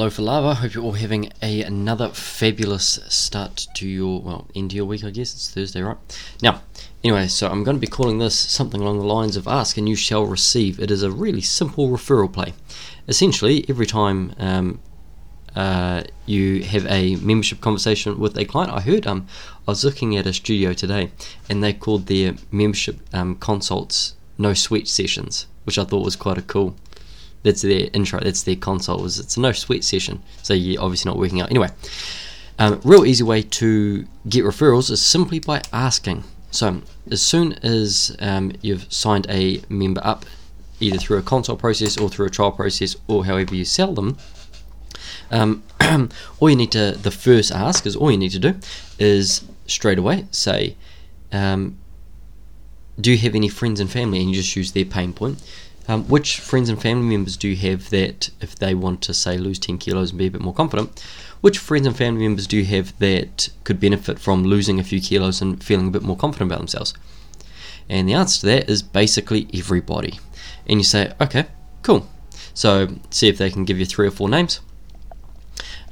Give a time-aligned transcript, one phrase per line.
[0.00, 0.54] Hello for Lava.
[0.54, 5.04] Hope you're all having a, another fabulous start to your well end of your week.
[5.04, 5.98] I guess it's Thursday, right?
[6.42, 6.62] Now,
[7.04, 9.86] anyway, so I'm going to be calling this something along the lines of "Ask and
[9.86, 12.54] you shall receive." It is a really simple referral play.
[13.08, 14.80] Essentially, every time um,
[15.54, 19.26] uh, you have a membership conversation with a client, I heard um
[19.68, 21.12] I was looking at a studio today,
[21.46, 26.38] and they called their membership um, consults "No Sweat Sessions," which I thought was quite
[26.38, 26.74] a cool
[27.42, 28.20] that's their intro.
[28.20, 29.04] That's their console.
[29.06, 30.22] It's a no sweat session.
[30.42, 31.50] So you're obviously not working out.
[31.50, 31.68] Anyway,
[32.58, 36.24] um, real easy way to get referrals is simply by asking.
[36.50, 40.26] So as soon as um, you've signed a member up,
[40.80, 44.16] either through a console process or through a trial process or however you sell them,
[45.30, 45.62] um,
[46.40, 48.54] all you need to the first ask is all you need to do
[48.98, 50.76] is straight away say,
[51.32, 51.78] um,
[53.00, 54.20] do you have any friends and family?
[54.20, 55.40] And you just use their pain point.
[55.90, 59.36] Um, which friends and family members do you have that, if they want to say
[59.36, 61.04] lose 10 kilos and be a bit more confident,
[61.40, 65.00] which friends and family members do you have that could benefit from losing a few
[65.00, 66.94] kilos and feeling a bit more confident about themselves?
[67.88, 70.20] And the answer to that is basically everybody.
[70.68, 71.46] And you say, okay,
[71.82, 72.08] cool.
[72.54, 74.60] So see if they can give you three or four names.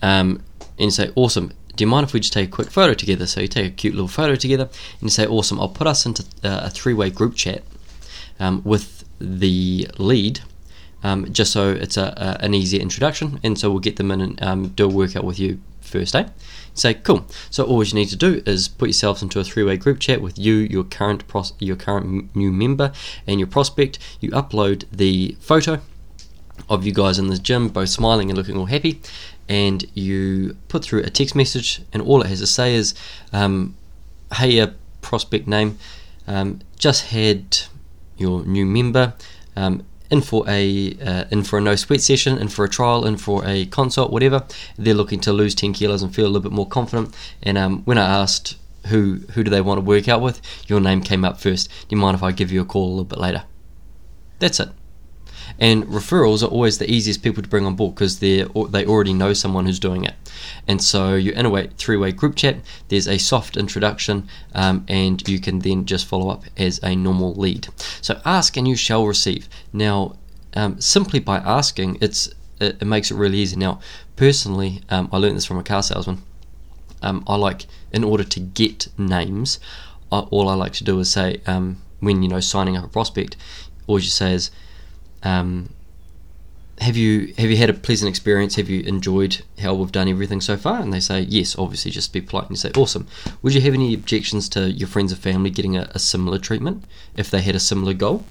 [0.00, 0.44] Um,
[0.78, 1.52] and you say, awesome.
[1.74, 3.26] Do you mind if we just take a quick photo together?
[3.26, 5.58] So you take a cute little photo together and you say, awesome.
[5.58, 7.64] I'll put us into uh, a three way group chat
[8.38, 10.40] um, with the lead
[11.02, 14.20] um, just so it's a, a, an easier introduction and so we'll get them in
[14.20, 16.26] and um, do a workout with you first day
[16.78, 17.26] say cool.
[17.50, 20.38] So all you need to do is put yourselves into a three-way group chat with
[20.38, 22.92] you your current pros- your current new member
[23.26, 23.98] and your prospect.
[24.20, 25.80] You upload the photo
[26.68, 29.00] of you guys in the gym both smiling and looking all happy
[29.48, 32.94] and you put through a text message and all it has to say is
[33.32, 33.76] um,
[34.34, 35.78] hey a prospect name.
[36.26, 37.58] Um, just had
[38.18, 39.14] your new member
[39.56, 43.06] um, in for a uh, in for a no sweat session, in for a trial,
[43.06, 44.44] in for a consult, whatever.
[44.76, 47.14] They're looking to lose 10 kilos and feel a little bit more confident.
[47.42, 50.80] And um, when I asked who who do they want to work out with, your
[50.80, 51.68] name came up first.
[51.68, 53.44] Do you mind if I give you a call a little bit later?
[54.38, 54.70] That's it.
[55.58, 59.12] And referrals are always the easiest people to bring on board because they they already
[59.12, 60.14] know someone who's doing it.
[60.66, 62.56] And so you're in a three-way group chat.
[62.88, 67.34] There's a soft introduction, um, and you can then just follow up as a normal
[67.34, 67.68] lead.
[68.00, 69.48] So ask and you shall receive.
[69.72, 70.16] Now,
[70.54, 72.28] um, simply by asking, it's
[72.60, 73.56] it, it, makes it really easy.
[73.56, 73.80] Now,
[74.16, 76.22] personally, um, I learned this from a car salesman.
[77.02, 79.60] Um, I like, in order to get names,
[80.10, 82.88] I, all I like to do is say, um, when you know signing up a
[82.88, 83.36] prospect,
[83.86, 84.50] all you say is,
[85.22, 85.70] um,
[86.80, 88.54] have you have you had a pleasant experience?
[88.54, 90.80] Have you enjoyed how we've done everything so far?
[90.80, 91.58] And they say yes.
[91.58, 93.06] Obviously, just be polite and you say awesome.
[93.42, 96.84] Would you have any objections to your friends or family getting a, a similar treatment
[97.16, 98.24] if they had a similar goal?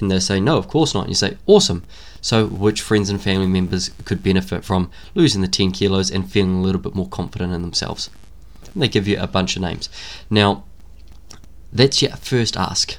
[0.00, 1.02] And they say no, of course not.
[1.02, 1.84] And you say awesome.
[2.20, 6.56] So, which friends and family members could benefit from losing the 10 kilos and feeling
[6.56, 8.10] a little bit more confident in themselves?
[8.72, 9.88] And they give you a bunch of names.
[10.30, 10.64] Now,
[11.72, 12.96] that's your first ask.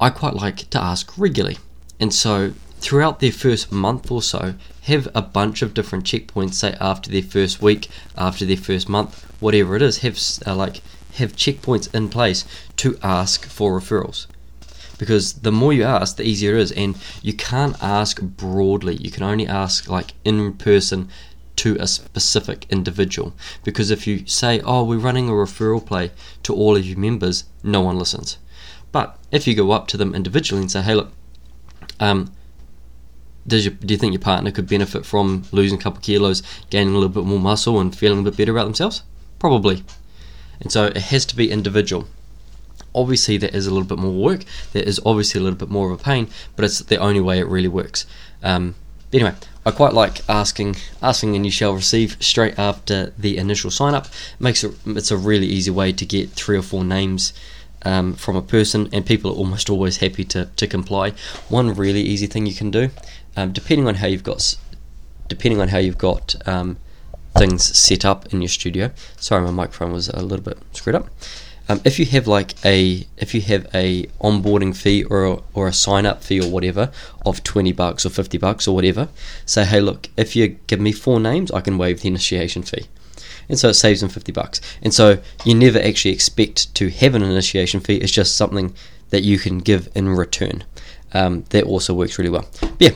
[0.00, 1.58] I quite like to ask regularly.
[2.02, 4.54] And so throughout their first month or so,
[4.90, 6.54] have a bunch of different checkpoints.
[6.54, 10.82] Say after their first week, after their first month, whatever it is, have uh, like
[11.14, 12.44] have checkpoints in place
[12.78, 14.26] to ask for referrals.
[14.98, 18.96] Because the more you ask, the easier it is, and you can't ask broadly.
[18.96, 21.08] You can only ask like in person
[21.54, 23.32] to a specific individual.
[23.62, 26.10] Because if you say, "Oh, we're running a referral play
[26.42, 28.38] to all of your members," no one listens.
[28.90, 31.12] But if you go up to them individually and say, "Hey, look."
[32.02, 32.32] Um,
[33.46, 36.42] does your, do you think your partner could benefit from losing a couple of kilos,
[36.68, 39.04] gaining a little bit more muscle, and feeling a bit better about themselves?
[39.38, 39.84] Probably.
[40.60, 42.08] And so it has to be individual.
[42.92, 44.44] Obviously, there is a little bit more work.
[44.72, 47.38] There is obviously a little bit more of a pain, but it's the only way
[47.38, 48.04] it really works.
[48.42, 48.74] Um,
[49.12, 53.94] anyway, I quite like asking, asking, and you shall receive straight after the initial sign
[53.94, 54.08] up.
[54.40, 57.32] Makes it it's a really easy way to get three or four names
[57.84, 61.12] um, from a person, and people are almost always happy to, to comply.
[61.48, 62.90] One really easy thing you can do,
[63.36, 64.56] um, depending on how you've got,
[65.28, 66.76] depending on how you've got um,
[67.36, 68.90] things set up in your studio.
[69.16, 71.08] Sorry, my microphone was a little bit screwed up.
[71.68, 75.68] Um, if you have like a if you have a onboarding fee or a, or
[75.68, 76.90] a sign up fee or whatever
[77.24, 79.08] of 20 bucks or 50 bucks or whatever
[79.46, 82.86] say hey look if you give me four names I can waive the initiation fee
[83.48, 84.60] and so it saves them 50 bucks.
[84.82, 88.74] And so you never actually expect to have an initiation fee, it's just something
[89.10, 90.64] that you can give in return.
[91.14, 92.48] Um, that also works really well.
[92.60, 92.90] But yeah,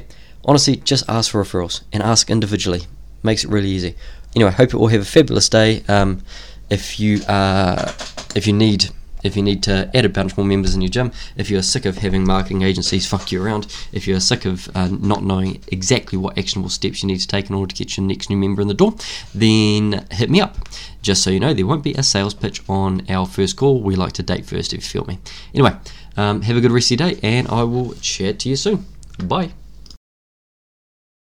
[0.44, 2.82] honestly, just ask for referrals and ask individually.
[3.22, 3.94] Makes it really easy.
[4.34, 5.82] Anyway, hope you all have a fabulous day.
[5.88, 6.22] Um,
[6.70, 7.92] if you uh,
[8.34, 8.90] if you need
[9.26, 11.84] if you need to add a bunch more members in your gym, if you're sick
[11.84, 16.18] of having marketing agencies fuck you around, if you're sick of uh, not knowing exactly
[16.18, 18.62] what actionable steps you need to take in order to get your next new member
[18.62, 18.94] in the door,
[19.34, 20.56] then hit me up.
[21.02, 23.80] Just so you know, there won't be a sales pitch on our first call.
[23.80, 25.18] We like to date first, if you feel me.
[25.54, 25.76] Anyway,
[26.16, 28.86] um, have a good rest of your day, and I will chat to you soon.
[29.22, 29.52] Bye.